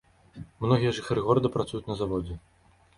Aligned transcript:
Многія 0.65 0.95
жыхары 1.01 1.27
горада 1.29 1.53
працуюць 1.59 1.87
на 1.93 2.01
заводзе. 2.05 2.45